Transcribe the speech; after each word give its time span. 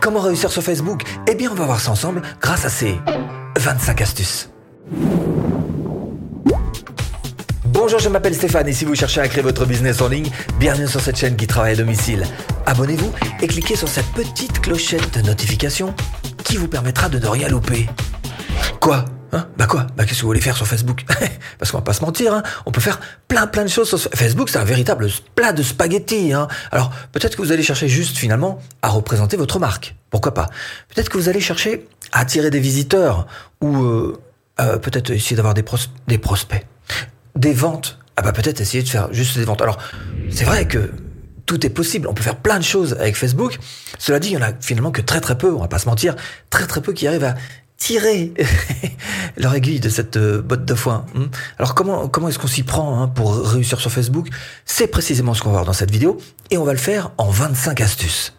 Comment 0.00 0.20
réussir 0.20 0.50
sur 0.50 0.62
Facebook? 0.62 1.02
Eh 1.28 1.34
bien, 1.34 1.50
on 1.52 1.54
va 1.54 1.66
voir 1.66 1.78
ça 1.78 1.90
ensemble 1.90 2.22
grâce 2.40 2.64
à 2.64 2.70
ces 2.70 2.98
25 3.58 4.00
astuces. 4.00 4.48
Bonjour, 7.66 7.98
je 7.98 8.08
m'appelle 8.08 8.34
Stéphane 8.34 8.66
et 8.68 8.72
si 8.72 8.86
vous 8.86 8.94
cherchez 8.94 9.20
à 9.20 9.28
créer 9.28 9.42
votre 9.42 9.66
business 9.66 10.00
en 10.00 10.08
ligne, 10.08 10.30
bienvenue 10.58 10.88
sur 10.88 11.00
cette 11.00 11.16
chaîne 11.16 11.36
qui 11.36 11.46
travaille 11.46 11.74
à 11.74 11.76
domicile. 11.76 12.24
Abonnez-vous 12.64 13.12
et 13.42 13.46
cliquez 13.46 13.76
sur 13.76 13.88
cette 13.88 14.10
petite 14.12 14.60
clochette 14.60 15.18
de 15.18 15.26
notification 15.26 15.94
qui 16.44 16.56
vous 16.56 16.68
permettra 16.68 17.10
de 17.10 17.18
ne 17.18 17.26
rien 17.26 17.48
louper. 17.48 17.86
Quoi? 18.80 19.04
Hein 19.32 19.46
bah 19.56 19.66
quoi 19.66 19.86
Bah 19.96 20.04
qu'est-ce 20.04 20.18
que 20.18 20.22
vous 20.22 20.28
voulez 20.28 20.40
faire 20.40 20.56
sur 20.56 20.66
Facebook 20.66 21.04
Parce 21.58 21.70
qu'on 21.70 21.78
va 21.78 21.84
pas 21.84 21.92
se 21.92 22.02
mentir, 22.02 22.34
hein 22.34 22.42
on 22.66 22.72
peut 22.72 22.80
faire 22.80 23.00
plein 23.28 23.46
plein 23.46 23.62
de 23.62 23.68
choses 23.68 23.88
sur 23.88 23.98
Facebook, 23.98 24.48
c'est 24.48 24.58
un 24.58 24.64
véritable 24.64 25.08
plat 25.34 25.52
de 25.52 25.62
spaghettis. 25.62 26.32
Hein 26.32 26.48
Alors 26.72 26.92
peut-être 27.12 27.36
que 27.36 27.42
vous 27.42 27.52
allez 27.52 27.62
chercher 27.62 27.88
juste 27.88 28.16
finalement 28.16 28.58
à 28.82 28.88
représenter 28.88 29.36
votre 29.36 29.58
marque. 29.58 29.94
Pourquoi 30.10 30.34
pas? 30.34 30.48
Peut-être 30.88 31.08
que 31.08 31.18
vous 31.18 31.28
allez 31.28 31.40
chercher 31.40 31.86
à 32.12 32.20
attirer 32.20 32.50
des 32.50 32.60
visiteurs 32.60 33.26
ou 33.60 33.82
euh, 33.82 34.20
euh, 34.60 34.78
peut-être 34.78 35.10
essayer 35.10 35.36
d'avoir 35.36 35.54
des, 35.54 35.64
des 36.08 36.18
prospects, 36.18 36.66
des 37.36 37.52
ventes. 37.52 37.98
Ah 38.16 38.22
bah 38.22 38.32
peut-être 38.32 38.60
essayer 38.60 38.82
de 38.82 38.88
faire 38.88 39.12
juste 39.12 39.38
des 39.38 39.44
ventes. 39.44 39.62
Alors 39.62 39.78
c'est 40.30 40.44
vrai 40.44 40.66
que 40.66 40.90
tout 41.46 41.66
est 41.66 41.70
possible. 41.70 42.06
On 42.06 42.14
peut 42.14 42.22
faire 42.22 42.36
plein 42.36 42.58
de 42.58 42.64
choses 42.64 42.94
avec 42.94 43.16
Facebook. 43.16 43.58
Cela 43.98 44.20
dit, 44.20 44.28
il 44.28 44.34
y 44.34 44.36
en 44.36 44.42
a 44.42 44.52
finalement 44.60 44.92
que 44.92 45.00
très 45.00 45.20
très 45.20 45.36
peu, 45.36 45.52
on 45.52 45.60
va 45.60 45.68
pas 45.68 45.80
se 45.80 45.88
mentir, 45.88 46.14
très 46.48 46.66
très 46.66 46.80
peu 46.80 46.92
qui 46.92 47.08
arrivent 47.08 47.24
à 47.24 47.34
tirer 47.80 48.32
leur 49.36 49.52
aiguille 49.54 49.80
de 49.80 49.88
cette 49.88 50.16
euh, 50.16 50.40
botte 50.40 50.64
de 50.64 50.74
foin. 50.74 51.06
Hmm. 51.14 51.24
Alors 51.58 51.74
comment 51.74 52.06
comment 52.06 52.28
est-ce 52.28 52.38
qu'on 52.38 52.46
s'y 52.46 52.62
prend 52.62 53.02
hein, 53.02 53.08
pour 53.08 53.36
réussir 53.36 53.80
sur 53.80 53.90
Facebook? 53.90 54.28
C'est 54.64 54.86
précisément 54.86 55.34
ce 55.34 55.42
qu'on 55.42 55.48
va 55.48 55.56
voir 55.56 55.64
dans 55.64 55.72
cette 55.72 55.90
vidéo 55.90 56.18
et 56.50 56.58
on 56.58 56.64
va 56.64 56.72
le 56.72 56.78
faire 56.78 57.10
en 57.18 57.30
25 57.30 57.80
astuces. 57.80 58.34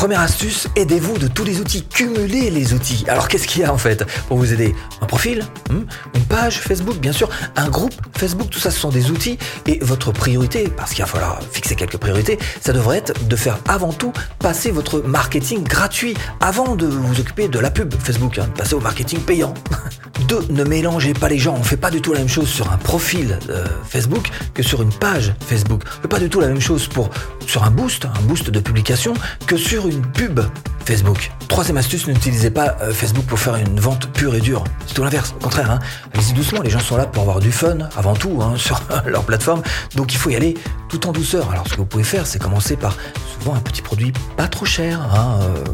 Première 0.00 0.20
astuce, 0.20 0.66
aidez-vous 0.76 1.18
de 1.18 1.28
tous 1.28 1.44
les 1.44 1.60
outils, 1.60 1.84
cumulez 1.84 2.48
les 2.48 2.72
outils. 2.72 3.04
Alors 3.06 3.28
qu'est-ce 3.28 3.46
qu'il 3.46 3.60
y 3.60 3.64
a 3.64 3.70
en 3.70 3.76
fait 3.76 4.02
pour 4.28 4.38
vous 4.38 4.50
aider? 4.50 4.74
Un 5.02 5.04
profil, 5.04 5.44
hmm, 5.68 5.82
une 6.14 6.24
page 6.24 6.58
Facebook 6.58 6.96
bien 6.96 7.12
sûr, 7.12 7.28
un 7.54 7.68
groupe 7.68 7.92
Facebook, 8.16 8.48
tout 8.48 8.58
ça 8.58 8.70
ce 8.70 8.80
sont 8.80 8.88
des 8.88 9.10
outils 9.10 9.38
et 9.66 9.78
votre 9.82 10.10
priorité, 10.10 10.72
parce 10.74 10.94
qu'il 10.94 11.04
va 11.04 11.06
falloir 11.06 11.40
fixer 11.52 11.74
quelques 11.74 11.98
priorités, 11.98 12.38
ça 12.62 12.72
devrait 12.72 12.96
être 12.96 13.28
de 13.28 13.36
faire 13.36 13.58
avant 13.68 13.92
tout 13.92 14.14
passer 14.38 14.70
votre 14.70 15.00
marketing 15.00 15.64
gratuit 15.64 16.14
avant 16.40 16.76
de 16.76 16.86
vous 16.86 17.20
occuper 17.20 17.48
de 17.48 17.58
la 17.58 17.70
pub 17.70 17.92
Facebook, 18.02 18.38
hein, 18.38 18.48
passer 18.56 18.72
au 18.72 18.80
marketing 18.80 19.20
payant. 19.20 19.52
Deux, 20.28 20.46
ne 20.50 20.64
mélangez 20.64 21.12
pas 21.12 21.28
les 21.28 21.38
gens, 21.38 21.56
on 21.58 21.62
fait 21.62 21.76
pas 21.76 21.90
du 21.90 22.00
tout 22.00 22.12
la 22.12 22.20
même 22.20 22.28
chose 22.28 22.48
sur 22.48 22.72
un 22.72 22.76
profil 22.76 23.38
euh, 23.50 23.66
Facebook 23.88 24.30
que 24.54 24.62
sur 24.62 24.80
une 24.80 24.92
page 24.92 25.34
Facebook. 25.46 25.82
On 25.98 26.02
fait 26.02 26.08
pas 26.08 26.20
du 26.20 26.30
tout 26.30 26.40
la 26.40 26.48
même 26.48 26.60
chose 26.60 26.86
pour 26.86 27.10
sur 27.46 27.64
un 27.64 27.70
boost, 27.70 28.04
un 28.04 28.20
boost 28.22 28.48
de 28.48 28.60
publication 28.60 29.12
que 29.46 29.56
sur 29.56 29.88
une 29.88 29.89
pub 29.98 30.40
Facebook. 30.84 31.30
Troisième 31.48 31.76
astuce, 31.76 32.06
n'utilisez 32.06 32.50
pas 32.50 32.76
euh, 32.80 32.92
Facebook 32.92 33.24
pour 33.26 33.38
faire 33.38 33.56
une 33.56 33.78
vente 33.78 34.10
pure 34.12 34.34
et 34.34 34.40
dure. 34.40 34.64
C'est 34.86 34.94
tout 34.94 35.02
l'inverse. 35.02 35.34
Au 35.38 35.42
contraire, 35.44 35.70
hein. 35.70 35.78
allez-y 36.12 36.32
doucement. 36.32 36.62
Les 36.62 36.70
gens 36.70 36.80
sont 36.80 36.96
là 36.96 37.06
pour 37.06 37.22
avoir 37.22 37.40
du 37.40 37.52
fun 37.52 37.78
avant 37.96 38.14
tout 38.14 38.40
hein, 38.42 38.54
sur 38.56 38.80
leur 39.06 39.24
plateforme. 39.24 39.62
Donc 39.96 40.12
il 40.12 40.16
faut 40.16 40.30
y 40.30 40.36
aller 40.36 40.54
tout 40.88 41.06
en 41.06 41.12
douceur. 41.12 41.50
Alors 41.50 41.66
ce 41.66 41.74
que 41.74 41.78
vous 41.78 41.86
pouvez 41.86 42.04
faire, 42.04 42.26
c'est 42.26 42.38
commencer 42.38 42.76
par 42.76 42.96
souvent 43.38 43.54
un 43.54 43.60
petit 43.60 43.82
produit 43.82 44.12
pas 44.36 44.48
trop 44.48 44.64
cher 44.64 45.00
hein, 45.00 45.40
euh, 45.42 45.64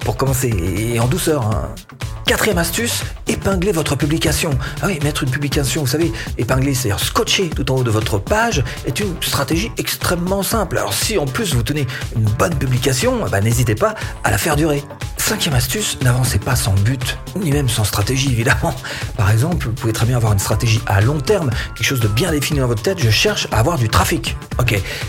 pour 0.00 0.16
commencer 0.16 0.48
et 0.48 1.00
en 1.00 1.06
douceur. 1.06 1.50
Quatrième 2.26 2.58
astuce, 2.58 3.04
épingler 3.28 3.70
votre 3.70 3.94
publication. 3.94 4.50
Ah 4.82 4.86
oui, 4.86 4.98
mettre 5.04 5.22
une 5.22 5.30
publication, 5.30 5.82
vous 5.82 5.86
savez, 5.86 6.12
épingler, 6.38 6.74
c'est-à-dire 6.74 6.98
scotcher 6.98 7.50
tout 7.50 7.70
en 7.70 7.76
haut 7.76 7.84
de 7.84 7.90
votre 7.90 8.18
page, 8.18 8.64
est 8.84 8.98
une 8.98 9.14
stratégie 9.22 9.70
extrêmement 9.78 10.42
simple. 10.42 10.76
Alors 10.76 10.92
si 10.92 11.18
en 11.18 11.26
plus 11.26 11.54
vous 11.54 11.62
tenez 11.62 11.86
une 12.16 12.24
bonne 12.24 12.56
publication, 12.56 13.24
bah, 13.30 13.40
n'hésitez 13.40 13.76
pas 13.76 13.94
à 14.24 14.32
la 14.32 14.38
faire 14.38 14.56
durer. 14.56 14.82
Cinquième 15.26 15.54
astuce, 15.54 15.98
n'avancez 16.02 16.38
pas 16.38 16.54
sans 16.54 16.74
but, 16.74 17.18
ni 17.34 17.50
même 17.50 17.68
sans 17.68 17.82
stratégie 17.82 18.30
évidemment. 18.30 18.72
Par 19.16 19.28
exemple, 19.32 19.66
vous 19.66 19.72
pouvez 19.72 19.92
très 19.92 20.06
bien 20.06 20.18
avoir 20.18 20.32
une 20.32 20.38
stratégie 20.38 20.80
à 20.86 21.00
long 21.00 21.18
terme, 21.18 21.50
quelque 21.74 21.84
chose 21.84 21.98
de 21.98 22.06
bien 22.06 22.30
défini 22.30 22.60
dans 22.60 22.68
votre 22.68 22.82
tête, 22.82 23.00
je 23.00 23.10
cherche 23.10 23.48
à 23.50 23.58
avoir 23.58 23.76
du 23.76 23.88
trafic. 23.88 24.36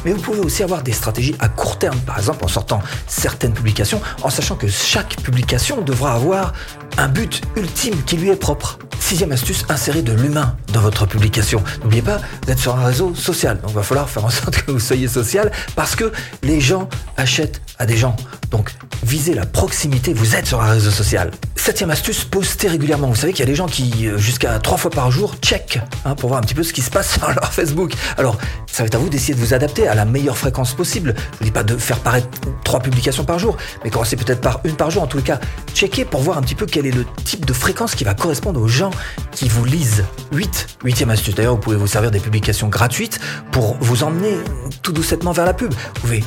Mais 0.05 0.13
vous 0.13 0.19
pouvez 0.19 0.39
aussi 0.39 0.63
avoir 0.63 0.81
des 0.81 0.91
stratégies 0.91 1.35
à 1.37 1.49
court 1.49 1.77
terme, 1.77 1.99
par 1.99 2.17
exemple 2.17 2.43
en 2.43 2.47
sortant 2.47 2.81
certaines 3.05 3.53
publications, 3.53 4.01
en 4.23 4.31
sachant 4.31 4.55
que 4.55 4.67
chaque 4.67 5.17
publication 5.21 5.81
devra 5.81 6.13
avoir 6.13 6.53
un 6.97 7.09
but 7.09 7.43
ultime 7.55 8.01
qui 8.03 8.17
lui 8.17 8.29
est 8.29 8.35
propre. 8.37 8.79
Sixième 8.99 9.31
astuce, 9.31 9.65
insérez 9.69 10.01
de 10.01 10.13
l'humain 10.13 10.57
dans 10.73 10.81
votre 10.81 11.05
publication. 11.05 11.63
N'oubliez 11.83 12.01
pas, 12.01 12.19
êtes 12.47 12.57
sur 12.57 12.75
un 12.75 12.85
réseau 12.85 13.13
social, 13.13 13.61
donc 13.61 13.69
il 13.69 13.75
va 13.75 13.83
falloir 13.83 14.09
faire 14.09 14.25
en 14.25 14.31
sorte 14.31 14.61
que 14.65 14.71
vous 14.71 14.79
soyez 14.79 15.07
social 15.07 15.51
parce 15.75 15.95
que 15.95 16.11
les 16.41 16.59
gens 16.59 16.89
achètent 17.17 17.61
à 17.79 17.85
des 17.85 17.97
gens. 17.97 18.15
Donc 18.51 18.73
visez 19.03 19.33
la 19.33 19.45
proximité, 19.45 20.13
vous 20.13 20.35
êtes 20.35 20.47
sur 20.47 20.61
un 20.61 20.71
réseau 20.71 20.91
social. 20.91 21.31
Septième 21.55 21.89
astuce, 21.89 22.23
postez 22.23 22.67
régulièrement. 22.67 23.07
Vous 23.07 23.15
savez 23.15 23.33
qu'il 23.33 23.41
y 23.41 23.47
a 23.47 23.51
des 23.51 23.55
gens 23.55 23.67
qui, 23.67 24.07
euh, 24.07 24.17
jusqu'à 24.17 24.57
trois 24.59 24.77
fois 24.77 24.89
par 24.89 25.11
jour, 25.11 25.35
check 25.41 25.79
hein, 26.05 26.15
pour 26.15 26.29
voir 26.29 26.39
un 26.39 26.43
petit 26.43 26.53
peu 26.53 26.63
ce 26.63 26.71
qui 26.71 26.81
se 26.81 26.89
passe 26.89 27.13
sur 27.17 27.27
leur 27.27 27.51
Facebook. 27.51 27.93
Alors, 28.17 28.37
ça 28.71 28.83
va 28.83 28.87
être 28.87 28.95
à 28.95 28.97
vous 28.97 29.09
d'essayer 29.09 29.33
de 29.33 29.39
vous 29.39 29.53
adapter 29.53 29.87
à 29.87 29.95
la 29.95 30.05
meilleure 30.05 30.37
fréquence 30.37 30.73
possible. 30.73 31.13
Je 31.39 31.45
dis 31.45 31.51
pas 31.51 31.63
de 31.63 31.75
faire 31.75 31.99
paraître 31.99 32.27
trois 32.63 32.79
publications 32.79 33.25
par 33.25 33.37
jour, 33.39 33.57
mais 33.83 33.89
commencez 33.89 34.15
peut-être 34.15 34.41
par 34.41 34.61
une 34.63 34.75
par 34.75 34.91
jour. 34.91 35.03
En 35.03 35.07
tout 35.07 35.21
cas, 35.21 35.39
checkez 35.73 36.05
pour 36.05 36.21
voir 36.21 36.37
un 36.37 36.41
petit 36.41 36.55
peu 36.55 36.65
quel 36.65 36.85
est 36.85 36.91
le 36.91 37.05
type 37.25 37.45
de 37.45 37.53
fréquence 37.53 37.95
qui 37.95 38.03
va 38.03 38.13
correspondre 38.13 38.61
aux 38.61 38.67
gens 38.67 38.91
qui 39.31 39.49
vous 39.49 39.65
lisent. 39.65 40.05
8. 40.31 40.67
Huitième 40.83 41.09
astuce. 41.09 41.35
D'ailleurs, 41.35 41.55
vous 41.55 41.61
pouvez 41.61 41.75
vous 41.75 41.87
servir 41.87 42.11
des 42.11 42.19
publications 42.19 42.69
gratuites 42.69 43.19
pour 43.51 43.75
vous 43.81 44.03
emmener 44.03 44.37
tout 44.83 44.93
doucement 44.93 45.31
vers 45.31 45.45
la 45.45 45.53
pub. 45.53 45.73
Vous 45.73 46.01
pouvez 46.01 46.23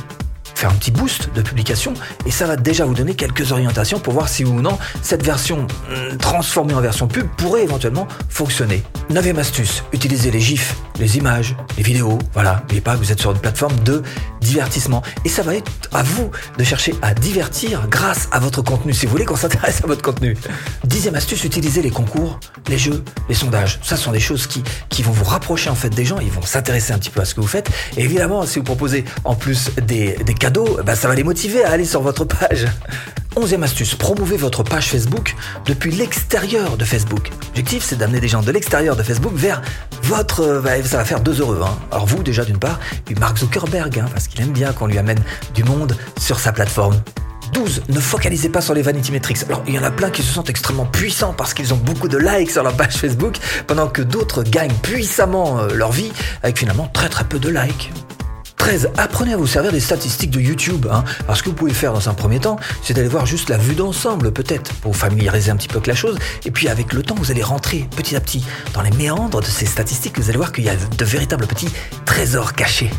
faire 0.61 0.69
un 0.69 0.75
petit 0.75 0.91
boost 0.91 1.33
de 1.33 1.41
publication 1.41 1.95
et 2.27 2.29
ça 2.29 2.45
va 2.45 2.55
déjà 2.55 2.85
vous 2.85 2.93
donner 2.93 3.15
quelques 3.15 3.51
orientations 3.51 3.99
pour 3.99 4.13
voir 4.13 4.29
si 4.29 4.45
ou 4.45 4.61
non 4.61 4.77
cette 5.01 5.25
version 5.25 5.63
hmm, 5.63 6.17
transformée 6.17 6.75
en 6.75 6.81
version 6.81 7.07
pub 7.07 7.27
pourrait 7.35 7.63
éventuellement 7.63 8.07
fonctionner. 8.29 8.83
Neuvième 9.09 9.39
astuce, 9.39 9.83
utilisez 9.91 10.29
les 10.29 10.39
gifs, 10.39 10.75
les 11.01 11.17
images, 11.17 11.55
les 11.77 11.83
vidéos, 11.83 12.19
voilà, 12.33 12.59
n'oubliez 12.61 12.81
pas 12.81 12.93
que 12.93 12.99
vous 12.99 13.11
êtes 13.11 13.19
sur 13.19 13.31
une 13.31 13.39
plateforme 13.39 13.77
de 13.79 14.03
divertissement 14.39 15.01
et 15.25 15.29
ça 15.29 15.41
va 15.41 15.55
être 15.55 15.71
à 15.91 16.03
vous 16.03 16.31
de 16.57 16.63
chercher 16.63 16.93
à 17.01 17.13
divertir 17.13 17.87
grâce 17.89 18.29
à 18.31 18.39
votre 18.39 18.61
contenu 18.61 18.93
si 18.93 19.05
vous 19.05 19.11
voulez 19.11 19.25
qu'on 19.25 19.35
s'intéresse 19.35 19.81
à 19.83 19.87
votre 19.87 20.01
contenu. 20.01 20.37
Dixième 20.83 21.15
astuce, 21.15 21.43
utilisez 21.43 21.81
les 21.81 21.89
concours, 21.89 22.39
les 22.69 22.77
jeux, 22.77 23.03
les 23.27 23.35
sondages. 23.35 23.79
Ça 23.83 23.97
sont 23.97 24.11
des 24.11 24.19
choses 24.19 24.47
qui, 24.47 24.63
vont 25.01 25.11
vous 25.11 25.25
rapprocher 25.25 25.71
en 25.71 25.75
fait 25.75 25.89
des 25.89 26.05
gens, 26.05 26.19
ils 26.19 26.31
vont 26.31 26.43
s'intéresser 26.43 26.93
un 26.93 26.99
petit 26.99 27.09
peu 27.09 27.21
à 27.21 27.25
ce 27.25 27.33
que 27.33 27.41
vous 27.41 27.47
faites 27.47 27.71
et 27.97 28.03
évidemment 28.03 28.45
si 28.45 28.59
vous 28.59 28.65
proposez 28.65 29.03
en 29.23 29.33
plus 29.33 29.71
des, 29.87 30.15
des 30.23 30.33
cadeaux 30.35 30.79
bah, 30.85 30.95
ça 30.95 31.07
va 31.07 31.15
les 31.15 31.23
motiver 31.23 31.63
à 31.63 31.71
aller 31.71 31.85
sur 31.85 32.03
votre 32.03 32.25
page. 32.25 32.67
Onzième 33.37 33.63
astuce, 33.63 33.95
promouvez 33.95 34.35
votre 34.35 34.61
page 34.61 34.89
Facebook 34.89 35.35
depuis 35.65 35.91
l'extérieur 35.91 36.75
de 36.75 36.83
Facebook. 36.83 37.31
L'objectif, 37.47 37.81
c'est 37.81 37.95
d'amener 37.95 38.19
des 38.19 38.27
gens 38.27 38.41
de 38.41 38.51
l'extérieur 38.51 38.97
de 38.97 39.03
Facebook 39.03 39.31
vers 39.33 39.61
votre... 40.03 40.41
Euh, 40.41 40.59
bah, 40.59 40.83
ça 40.83 40.97
va 40.97 41.05
faire 41.05 41.21
deux 41.21 41.39
heureux. 41.39 41.61
Hein. 41.63 41.77
Alors 41.91 42.05
vous, 42.05 42.23
déjà 42.23 42.43
d'une 42.43 42.57
part, 42.57 42.77
puis 43.05 43.15
Mark 43.15 43.37
Zuckerberg, 43.37 43.97
hein, 43.99 44.05
parce 44.11 44.27
qu'il 44.27 44.41
aime 44.41 44.51
bien 44.51 44.73
qu'on 44.73 44.85
lui 44.85 44.97
amène 44.97 45.19
du 45.53 45.63
monde 45.63 45.95
sur 46.19 46.41
sa 46.41 46.51
plateforme. 46.51 47.01
12. 47.53 47.83
Ne 47.87 48.01
focalisez 48.01 48.49
pas 48.49 48.59
sur 48.59 48.73
les 48.73 48.81
vanity 48.81 49.13
metrics. 49.13 49.43
Alors, 49.47 49.63
il 49.65 49.75
y 49.75 49.79
en 49.79 49.83
a 49.83 49.91
plein 49.91 50.09
qui 50.09 50.23
se 50.23 50.33
sentent 50.33 50.49
extrêmement 50.49 50.85
puissants 50.85 51.33
parce 51.33 51.53
qu'ils 51.53 51.73
ont 51.73 51.77
beaucoup 51.77 52.09
de 52.09 52.17
likes 52.17 52.51
sur 52.51 52.63
leur 52.63 52.73
page 52.73 52.95
Facebook, 52.95 53.37
pendant 53.65 53.87
que 53.87 54.01
d'autres 54.01 54.43
gagnent 54.43 54.75
puissamment 54.81 55.59
euh, 55.59 55.73
leur 55.73 55.93
vie 55.93 56.11
avec 56.43 56.59
finalement 56.59 56.89
très 56.93 57.07
très 57.07 57.23
peu 57.23 57.39
de 57.39 57.49
likes. 57.49 57.91
13. 58.61 58.91
Apprenez 58.97 59.33
à 59.33 59.37
vous 59.37 59.47
servir 59.47 59.71
des 59.71 59.79
statistiques 59.79 60.29
de 60.29 60.39
YouTube. 60.39 60.85
Hein. 60.91 61.03
Ce 61.33 61.41
que 61.41 61.49
vous 61.49 61.55
pouvez 61.55 61.73
faire 61.73 61.93
dans 61.93 62.09
un 62.09 62.13
premier 62.13 62.39
temps, 62.39 62.57
c'est 62.83 62.93
d'aller 62.93 63.07
voir 63.07 63.25
juste 63.25 63.49
la 63.49 63.57
vue 63.57 63.73
d'ensemble 63.73 64.31
peut-être, 64.31 64.71
pour 64.75 64.91
vous 64.91 64.97
familiariser 64.99 65.49
un 65.49 65.55
petit 65.55 65.67
peu 65.67 65.77
avec 65.77 65.87
la 65.87 65.95
chose. 65.95 66.19
Et 66.45 66.51
puis 66.51 66.67
avec 66.67 66.93
le 66.93 67.01
temps, 67.01 67.15
vous 67.15 67.31
allez 67.31 67.41
rentrer 67.41 67.87
petit 67.95 68.15
à 68.15 68.19
petit 68.19 68.45
dans 68.75 68.83
les 68.83 68.91
méandres 68.91 69.39
de 69.39 69.47
ces 69.47 69.65
statistiques. 69.65 70.19
Vous 70.19 70.29
allez 70.29 70.37
voir 70.37 70.51
qu'il 70.51 70.63
y 70.65 70.69
a 70.69 70.75
de 70.75 71.05
véritables 71.05 71.47
petits 71.47 71.69
trésors 72.05 72.53
cachés. 72.53 72.91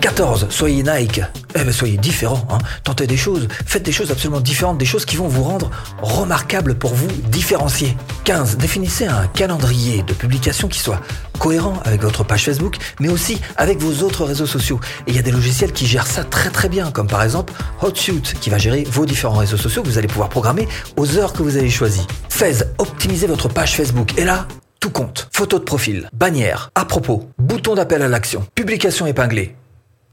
14. 0.00 0.46
Soyez 0.48 0.82
Nike. 0.82 1.20
Eh 1.54 1.64
ben, 1.64 1.72
soyez 1.72 1.98
différents. 1.98 2.48
Hein. 2.50 2.58
Tentez 2.82 3.06
des 3.06 3.18
choses. 3.18 3.46
Faites 3.66 3.82
des 3.82 3.92
choses 3.92 4.10
absolument 4.10 4.40
différentes. 4.40 4.78
Des 4.78 4.86
choses 4.86 5.04
qui 5.04 5.16
vont 5.16 5.28
vous 5.28 5.42
rendre 5.42 5.70
remarquables 6.00 6.76
pour 6.76 6.94
vous 6.94 7.08
différencier. 7.28 7.94
15. 8.24 8.56
Définissez 8.56 9.06
un 9.06 9.26
calendrier 9.28 10.02
de 10.02 10.14
publication 10.14 10.66
qui 10.66 10.78
soit 10.78 11.00
cohérent 11.38 11.78
avec 11.84 12.00
votre 12.00 12.24
page 12.24 12.44
Facebook, 12.44 12.76
mais 12.98 13.08
aussi 13.08 13.38
avec 13.56 13.78
vos 13.78 14.02
autres 14.02 14.24
réseaux 14.24 14.46
sociaux. 14.46 14.80
Et 15.06 15.10
il 15.10 15.16
y 15.16 15.18
a 15.18 15.22
des 15.22 15.30
logiciels 15.30 15.72
qui 15.72 15.86
gèrent 15.86 16.06
ça 16.06 16.24
très 16.24 16.48
très 16.50 16.70
bien, 16.70 16.90
comme 16.90 17.06
par 17.06 17.22
exemple 17.22 17.52
HotSuite, 17.82 18.40
qui 18.40 18.48
va 18.48 18.56
gérer 18.56 18.84
vos 18.84 19.04
différents 19.04 19.38
réseaux 19.38 19.58
sociaux 19.58 19.82
que 19.82 19.88
vous 19.88 19.98
allez 19.98 20.08
pouvoir 20.08 20.30
programmer 20.30 20.66
aux 20.96 21.18
heures 21.18 21.34
que 21.34 21.42
vous 21.42 21.56
avez 21.56 21.68
choisies. 21.68 22.06
16. 22.30 22.72
Optimisez 22.78 23.26
votre 23.26 23.48
page 23.48 23.76
Facebook. 23.76 24.18
Et 24.18 24.24
là, 24.24 24.48
tout 24.80 24.90
compte. 24.90 25.28
Photo 25.32 25.58
de 25.58 25.64
profil, 25.64 26.08
bannière, 26.14 26.70
à 26.74 26.86
propos, 26.86 27.28
bouton 27.38 27.74
d'appel 27.74 28.02
à 28.02 28.08
l'action, 28.08 28.46
publication 28.54 29.06
épinglée, 29.06 29.54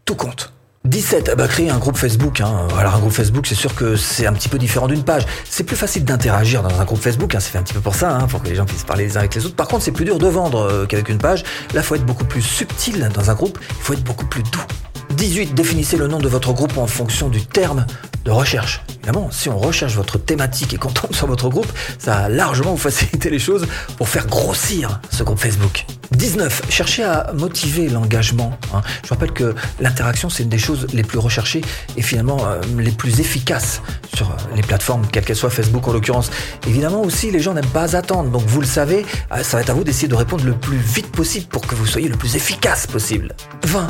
tout 0.06 0.16
compte. 0.16 0.54
17, 0.86 1.36
bah, 1.38 1.48
créer 1.48 1.70
un 1.70 1.78
groupe 1.78 1.96
Facebook. 1.96 2.42
Hein. 2.42 2.68
Alors 2.78 2.96
un 2.96 3.00
groupe 3.00 3.12
Facebook, 3.12 3.46
c'est 3.46 3.56
sûr 3.56 3.76
que 3.76 3.96
c'est 3.96 4.26
un 4.26 4.34
petit 4.34 4.50
peu 4.50 4.58
différent 4.58 4.88
d'une 4.88 5.04
page. 5.04 5.24
C'est 5.48 5.64
plus 5.64 5.76
facile 5.76 6.04
d'interagir 6.04 6.64
dans 6.64 6.80
un 6.80 6.86
groupe 6.86 7.00
Facebook, 7.00 7.36
hein. 7.36 7.40
c'est 7.40 7.52
fait 7.52 7.60
un 7.60 7.64
petit 7.64 7.74
peu 7.74 7.82
pour 7.82 7.96
ça, 7.96 8.16
hein, 8.16 8.28
pour 8.28 8.42
que 8.42 8.48
les 8.48 8.56
gens 8.56 8.66
puissent 8.66 8.84
parler 8.84 9.06
les 9.06 9.16
uns 9.16 9.20
avec 9.20 9.36
les 9.36 9.46
autres. 9.46 9.56
Par 9.56 9.68
contre, 9.68 9.84
c'est 9.84 9.92
plus 9.92 10.06
dur 10.06 10.18
de 10.18 10.28
vendre 10.28 10.62
euh, 10.62 10.86
qu'avec 10.88 11.10
une 11.10 11.20
page. 11.20 11.44
Là, 11.74 11.84
faut 11.84 11.96
être 11.96 12.06
beaucoup 12.06 12.26
plus 12.26 12.42
subtil 12.42 13.10
dans 13.14 13.30
un 13.30 13.36
groupe, 13.36 13.60
il 13.70 13.84
faut 13.84 13.94
être 13.94 14.04
beaucoup 14.04 14.26
plus 14.26 14.42
doux. 14.44 14.66
18. 15.12 15.54
Définissez 15.54 15.98
le 15.98 16.08
nom 16.08 16.20
de 16.20 16.28
votre 16.28 16.52
groupe 16.54 16.78
en 16.78 16.88
fonction 16.88 17.30
du 17.30 17.46
terme 17.46 17.86
de 18.26 18.32
recherche. 18.32 18.82
Évidemment, 19.04 19.30
si 19.32 19.50
on 19.50 19.58
recherche 19.58 19.96
votre 19.96 20.18
thématique 20.18 20.74
et 20.74 20.78
qu'on 20.78 20.90
tombe 20.90 21.14
sur 21.14 21.28
votre 21.28 21.50
groupe, 21.50 21.72
ça 22.00 22.18
a 22.18 22.30
largement 22.30 22.72
vous 22.72 22.78
faciliter 22.78 23.30
les 23.30 23.40
choses 23.40 23.68
pour 23.98 24.10
faire 24.10 24.26
grossir 24.26 25.00
ce 25.12 25.24
groupe 25.24 25.40
Facebook. 25.40 25.86
19. 26.22 26.70
Cherchez 26.70 27.04
à 27.04 27.34
motiver 27.34 27.90
l'engagement. 27.90 28.56
Hein. 28.76 28.82
Je 29.04 29.10
rappelle 29.10 29.32
que 29.32 29.56
l'interaction, 29.80 30.30
c'est 30.30 30.44
une 30.44 30.50
des 30.50 30.60
choses 30.60 30.86
les 30.94 31.02
plus 31.02 31.18
recherchées 31.18 31.62
et 31.98 32.04
finalement 32.04 32.46
euh, 32.46 32.62
les 32.78 32.92
plus 32.92 33.20
efficaces 33.20 33.82
sur 34.14 34.30
euh, 34.30 34.34
les 34.56 34.62
plateformes, 34.62 35.08
quelles 35.12 35.26
qu'elles 35.26 35.36
soient, 35.36 35.50
Facebook 35.50 35.88
en 35.88 35.94
l'occurrence. 35.94 36.30
Évidemment 36.68 37.02
aussi, 37.02 37.32
les 37.32 37.40
gens 37.40 37.56
n'aiment 37.56 37.66
pas 37.66 37.96
attendre. 37.96 38.30
Donc 38.30 38.44
vous 38.46 38.62
le 38.62 38.68
savez, 38.68 39.04
euh, 39.32 39.42
ça 39.42 39.58
va 39.58 39.64
être 39.64 39.72
à 39.72 39.74
vous 39.74 39.84
d'essayer 39.84 40.08
de 40.08 40.14
répondre 40.14 40.46
le 40.46 40.54
plus 40.54 40.78
vite 40.78 41.12
possible 41.12 41.48
pour 41.48 41.66
que 41.66 41.74
vous 41.74 41.88
soyez 41.88 42.08
le 42.08 42.18
plus 42.18 42.36
efficace 42.36 42.86
possible. 42.86 43.34
20. 43.64 43.88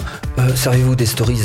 Servez-vous 0.55 0.95
des 0.95 1.05
stories. 1.05 1.41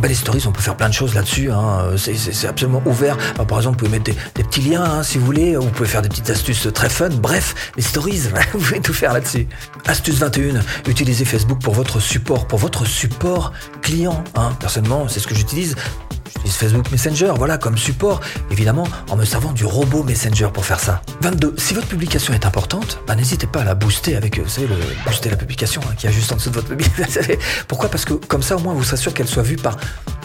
Bah, 0.00 0.08
les 0.08 0.14
stories, 0.14 0.44
on 0.46 0.52
peut 0.52 0.62
faire 0.62 0.76
plein 0.76 0.88
de 0.88 0.94
choses 0.94 1.14
là-dessus. 1.14 1.50
Hein. 1.50 1.96
C'est 1.96 2.46
absolument 2.46 2.82
ouvert. 2.86 3.16
Bah, 3.36 3.44
par 3.44 3.58
exemple, 3.58 3.78
vous 3.78 3.86
pouvez 3.86 3.98
mettre 3.98 4.12
des, 4.34 4.42
petits 4.42 4.62
liens 4.62 4.84
hein, 4.84 5.02
si 5.02 5.18
vous 5.18 5.26
voulez. 5.26 5.56
Vous 5.56 5.68
pouvez 5.68 5.88
faire 5.88 6.02
des 6.02 6.08
petites 6.08 6.30
astuces 6.30 6.68
très 6.72 6.88
fun. 6.88 7.10
Bref, 7.10 7.72
les 7.76 7.82
stories, 7.82 8.22
vous 8.52 8.58
pouvez 8.58 8.80
tout 8.80 8.94
faire 8.94 9.12
là-dessus. 9.12 9.46
Astuce 9.86 10.16
21. 10.16 10.60
Utilisez 10.88 11.24
Facebook 11.24 11.60
pour 11.60 11.74
votre 11.74 12.00
support, 12.00 12.46
pour 12.46 12.58
votre 12.58 12.84
support 12.86 13.52
client. 13.82 14.22
Personnellement, 14.58 15.08
c'est 15.08 15.20
ce 15.20 15.26
que 15.26 15.34
j'utilise. 15.34 15.76
J'utilise 16.36 16.56
Facebook 16.56 16.90
Messenger, 16.90 17.32
voilà, 17.36 17.58
comme 17.58 17.76
support, 17.76 18.20
évidemment, 18.50 18.86
en 19.10 19.16
me 19.16 19.24
servant 19.24 19.52
du 19.52 19.64
robot 19.64 20.02
Messenger 20.02 20.48
pour 20.52 20.64
faire 20.64 20.80
ça. 20.80 21.02
22. 21.20 21.54
Si 21.58 21.74
votre 21.74 21.86
publication 21.86 22.32
est 22.34 22.46
importante, 22.46 23.00
bah, 23.06 23.14
n'hésitez 23.14 23.46
pas 23.46 23.60
à 23.60 23.64
la 23.64 23.74
booster 23.74 24.16
avec, 24.16 24.38
vous 24.38 24.48
savez, 24.48 24.66
le 24.66 24.76
booster 25.04 25.30
la 25.30 25.36
publication 25.36 25.80
hein, 25.88 25.94
qui 25.96 26.06
est 26.06 26.12
juste 26.12 26.32
en 26.32 26.36
dessous 26.36 26.50
de 26.50 26.54
votre 26.54 26.68
publication. 26.68 27.20
Pourquoi? 27.68 27.88
Parce 27.88 28.04
que 28.04 28.14
comme 28.14 28.42
ça, 28.42 28.56
au 28.56 28.60
moins, 28.60 28.74
vous 28.74 28.84
s'assurez 28.84 29.14
qu'elle 29.14 29.28
soit 29.28 29.42
vue 29.42 29.56
par 29.56 29.76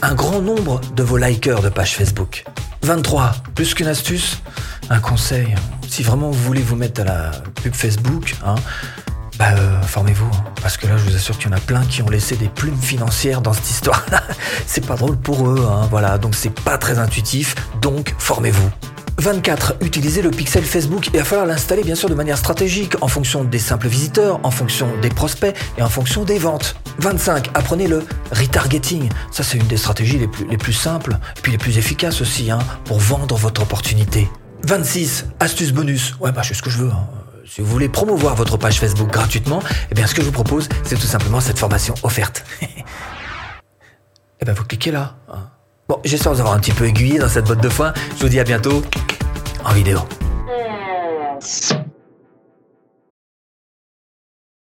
un 0.01 0.13
grand 0.13 0.41
nombre 0.41 0.81
de 0.95 1.03
vos 1.03 1.17
likers 1.17 1.61
de 1.61 1.69
page 1.69 1.95
Facebook. 1.95 2.45
23. 2.83 3.33
Plus 3.55 3.73
qu'une 3.73 3.87
astuce, 3.87 4.41
un 4.89 4.99
conseil. 4.99 5.55
Si 5.89 6.03
vraiment 6.03 6.29
vous 6.29 6.43
voulez 6.43 6.61
vous 6.61 6.75
mettre 6.75 7.01
à 7.01 7.03
la 7.05 7.31
pub 7.63 7.73
Facebook, 7.73 8.35
hein, 8.45 8.55
bah, 9.37 9.53
euh, 9.57 9.81
formez-vous, 9.81 10.25
hein, 10.25 10.43
parce 10.61 10.77
que 10.77 10.87
là, 10.87 10.97
je 10.97 11.03
vous 11.03 11.15
assure 11.15 11.37
qu'il 11.37 11.49
y 11.49 11.53
en 11.53 11.57
a 11.57 11.59
plein 11.59 11.83
qui 11.85 12.01
ont 12.01 12.09
laissé 12.09 12.35
des 12.35 12.47
plumes 12.47 12.79
financières 12.79 13.41
dans 13.41 13.53
cette 13.53 13.69
histoire-là. 13.69 14.23
c'est 14.65 14.85
pas 14.85 14.95
drôle 14.95 15.17
pour 15.17 15.49
eux, 15.49 15.67
hein, 15.69 15.87
voilà, 15.89 16.17
donc 16.17 16.35
c'est 16.35 16.53
pas 16.61 16.77
très 16.77 16.99
intuitif, 16.99 17.55
donc 17.81 18.15
formez-vous. 18.17 18.69
24. 19.17 19.77
Utilisez 19.81 20.21
le 20.21 20.31
pixel 20.31 20.63
Facebook 20.63 21.07
et 21.07 21.11
il 21.13 21.19
va 21.19 21.25
falloir 21.25 21.47
l'installer 21.47 21.83
bien 21.83 21.95
sûr 21.95 22.09
de 22.09 22.15
manière 22.15 22.37
stratégique 22.37 22.95
en 23.01 23.07
fonction 23.07 23.43
des 23.43 23.59
simples 23.59 23.87
visiteurs, 23.87 24.39
en 24.43 24.51
fonction 24.51 24.89
des 25.01 25.09
prospects 25.09 25.55
et 25.77 25.81
en 25.81 25.89
fonction 25.89 26.23
des 26.23 26.37
ventes. 26.37 26.75
25. 26.99 27.49
Apprenez 27.53 27.87
le 27.87 28.03
retargeting. 28.31 29.09
Ça 29.31 29.43
c'est 29.43 29.57
une 29.57 29.67
des 29.67 29.77
stratégies 29.77 30.17
les 30.17 30.27
plus, 30.27 30.45
les 30.49 30.57
plus 30.57 30.73
simples 30.73 31.17
puis 31.41 31.51
les 31.53 31.57
plus 31.57 31.77
efficaces 31.77 32.21
aussi 32.21 32.51
hein, 32.51 32.59
pour 32.83 32.99
vendre 32.99 33.35
votre 33.37 33.61
opportunité. 33.63 34.29
26. 34.63 35.27
Astuce 35.39 35.71
bonus. 35.71 36.15
Ouais 36.19 36.31
bah 36.31 36.43
fais 36.43 36.53
ce 36.53 36.61
que 36.61 36.69
je 36.69 36.79
veux. 36.79 36.91
Si 37.45 37.61
vous 37.61 37.67
voulez 37.67 37.89
promouvoir 37.89 38.35
votre 38.35 38.57
page 38.57 38.79
Facebook 38.79 39.11
gratuitement, 39.11 39.61
eh 39.91 39.95
bien 39.95 40.07
ce 40.07 40.15
que 40.15 40.21
je 40.21 40.25
vous 40.25 40.31
propose, 40.31 40.67
c'est 40.83 40.95
tout 40.95 41.07
simplement 41.07 41.39
cette 41.39 41.59
formation 41.59 41.93
offerte. 42.03 42.43
eh 42.61 44.45
bien 44.45 44.53
vous 44.53 44.63
cliquez 44.63 44.91
là. 44.91 45.15
Hein. 45.31 45.49
Bon, 45.87 45.99
j'espère 46.03 46.33
vous 46.33 46.39
avoir 46.39 46.55
un 46.55 46.59
petit 46.59 46.71
peu 46.71 46.85
aiguillé 46.85 47.19
dans 47.19 47.29
cette 47.29 47.45
botte 47.45 47.61
de 47.61 47.69
foin. 47.69 47.93
Je 48.17 48.23
vous 48.23 48.29
dis 48.29 48.39
à 48.39 48.43
bientôt 48.43 48.83
en 49.63 49.73
vidéo. 49.73 49.99